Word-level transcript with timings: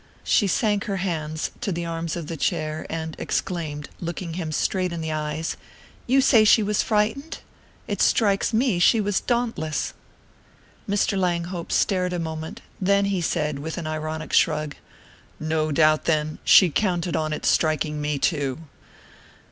She 0.23 0.47
sank 0.47 0.85
her 0.85 0.97
hands 0.97 1.51
to 1.61 1.71
the 1.71 1.85
arms 1.85 2.15
of 2.15 2.25
the 2.25 2.35
chair, 2.35 2.87
and 2.89 3.15
exclaimed, 3.19 3.87
looking 3.99 4.33
him 4.33 4.51
straight 4.51 4.91
in 4.91 4.99
the 4.99 5.11
eyes: 5.11 5.57
"You 6.07 6.21
say 6.21 6.43
she 6.43 6.63
was 6.63 6.81
frightened? 6.81 7.37
It 7.87 8.01
strikes 8.01 8.51
me 8.51 8.79
she 8.79 8.99
was 8.99 9.19
dauntless!" 9.21 9.93
Mr. 10.89 11.15
Langhope 11.19 11.71
stared 11.71 12.13
a 12.13 12.17
moment; 12.17 12.61
then 12.81 13.05
he 13.13 13.21
said, 13.21 13.59
with 13.59 13.77
an 13.77 13.85
ironic 13.85 14.33
shrug: 14.33 14.75
"No 15.39 15.71
doubt, 15.71 16.05
then, 16.05 16.39
she 16.43 16.71
counted 16.71 17.15
on 17.15 17.31
its 17.31 17.47
striking 17.47 18.01
me 18.01 18.17
too." 18.17 18.57